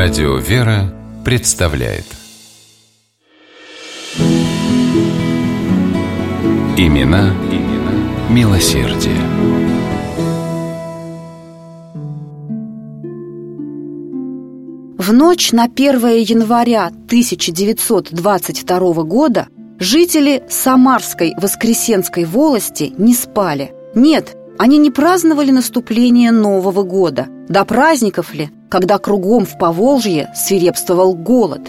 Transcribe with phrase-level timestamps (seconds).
[0.00, 2.04] Радио «Вера» представляет
[6.76, 9.18] Имена, имена милосердие.
[14.98, 19.48] В ночь на 1 января 1922 года
[19.80, 23.72] жители Самарской Воскресенской волости не спали.
[23.96, 27.28] Нет, они не праздновали наступление Нового года.
[27.48, 31.62] До праздников ли, когда кругом в Поволжье свирепствовал голод.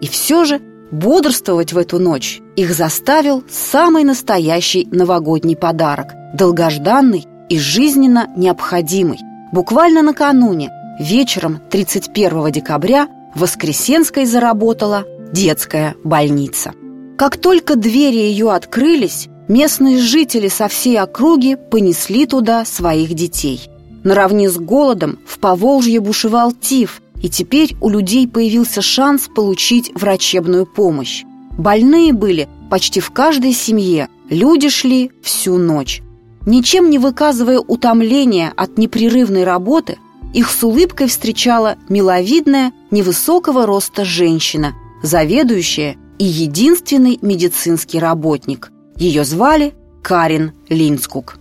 [0.00, 0.60] И все же
[0.90, 9.18] бодрствовать в эту ночь их заставил самый настоящий новогодний подарок– долгожданный и жизненно необходимый.
[9.52, 16.72] Буквально накануне, вечером 31 декабря, в Воскресенской заработала детская больница.
[17.16, 23.60] Как только двери ее открылись, местные жители со всей округи понесли туда своих детей.
[24.04, 30.66] Наравне с голодом в Поволжье бушевал тиф, и теперь у людей появился шанс получить врачебную
[30.66, 31.24] помощь.
[31.56, 36.02] Больные были почти в каждой семье, люди шли всю ночь.
[36.46, 39.98] Ничем не выказывая утомления от непрерывной работы,
[40.34, 44.72] их с улыбкой встречала миловидная, невысокого роста женщина,
[45.02, 48.72] заведующая и единственный медицинский работник.
[49.02, 51.36] Ее звали Карин Линскук.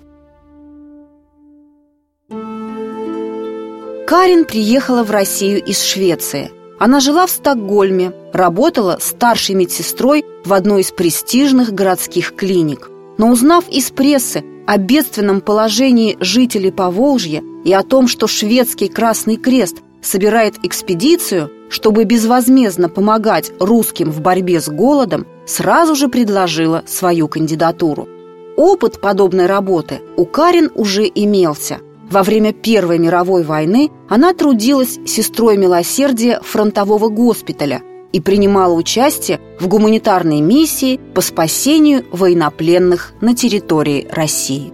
[4.08, 6.50] Карин приехала в Россию из Швеции.
[6.80, 12.90] Она жила в Стокгольме, работала старшей медсестрой в одной из престижных городских клиник.
[13.20, 19.38] Но узнав из прессы о бедственном положении жителей Поволжья и о том, что шведский Красный
[19.38, 27.28] Крест собирает экспедицию, чтобы безвозмездно помогать русским в борьбе с голодом, сразу же предложила свою
[27.28, 28.08] кандидатуру.
[28.56, 31.80] Опыт подобной работы у Карин уже имелся.
[32.10, 39.68] Во время Первой мировой войны она трудилась сестрой милосердия фронтового госпиталя и принимала участие в
[39.68, 44.74] гуманитарной миссии по спасению военнопленных на территории России.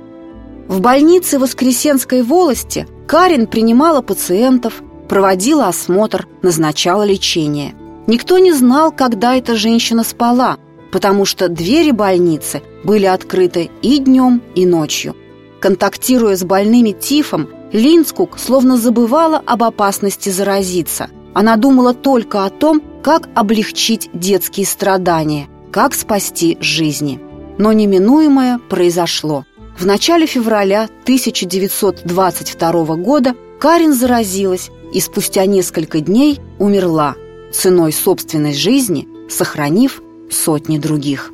[0.67, 7.73] В больнице Воскресенской волости Карин принимала пациентов, проводила осмотр, назначала лечение.
[8.07, 10.57] Никто не знал, когда эта женщина спала,
[10.91, 15.15] потому что двери больницы были открыты и днем, и ночью.
[15.59, 21.09] Контактируя с больными тифом, Линскук словно забывала об опасности заразиться.
[21.33, 27.19] Она думала только о том, как облегчить детские страдания, как спасти жизни.
[27.57, 29.45] Но неминуемое произошло.
[29.77, 37.15] В начале февраля 1922 года Карин заразилась и спустя несколько дней умерла,
[37.51, 41.31] ценой собственной жизни, сохранив сотни других.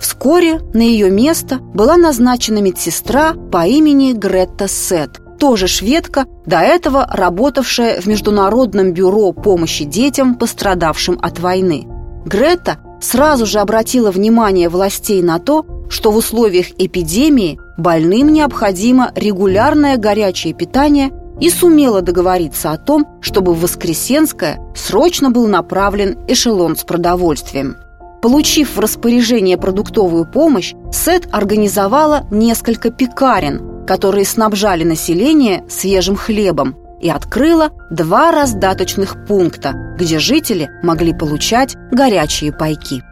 [0.00, 7.06] Вскоре на ее место была назначена медсестра по имени Гретта Сет, тоже шведка, до этого
[7.10, 11.86] работавшая в Международном бюро помощи детям, пострадавшим от войны.
[12.26, 19.96] Гретта сразу же обратила внимание властей на то, что в условиях эпидемии больным необходимо регулярное
[19.96, 21.10] горячее питание
[21.40, 27.76] и сумела договориться о том, чтобы в Воскресенское срочно был направлен эшелон с продовольствием.
[28.22, 37.08] Получив в распоряжение продуктовую помощь, Сет организовала несколько пекарен, которые снабжали население свежим хлебом, и
[37.08, 43.02] открыла два раздаточных пункта, где жители могли получать горячие пайки.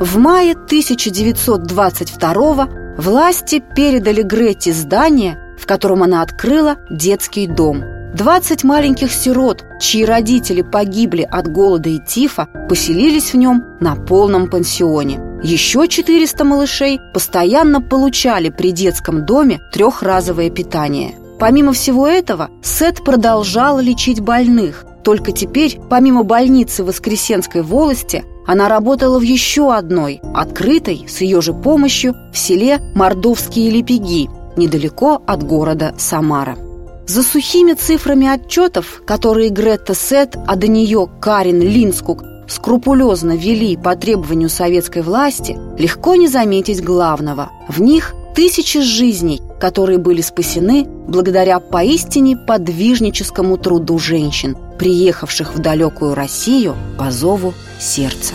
[0.00, 7.84] В мае 1922 власти передали Гретти здание, в котором она открыла детский дом.
[8.14, 14.50] 20 маленьких сирот, чьи родители погибли от голода и тифа, поселились в нем на полном
[14.50, 15.20] пансионе.
[15.42, 21.14] Еще 400 малышей постоянно получали при детском доме трехразовое питание.
[21.40, 24.84] Помимо всего этого, Сет продолжала лечить больных.
[25.02, 31.54] Только теперь, помимо больницы Воскресенской волости, она работала в еще одной, открытой, с ее же
[31.54, 36.56] помощью, в селе Мордовские Лепеги, недалеко от города Самара.
[37.06, 43.94] За сухими цифрами отчетов, которые Гретта Сет, а до нее Карин Линскук скрупулезно вели по
[43.96, 47.50] требованию советской власти, легко не заметить главного.
[47.68, 56.14] В них тысячи жизней, которые были спасены благодаря поистине подвижническому труду женщин, приехавших в далекую
[56.14, 58.34] Россию по зову сердца.